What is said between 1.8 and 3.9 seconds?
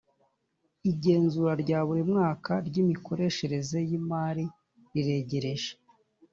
buri mwaka ry’imikoreshereze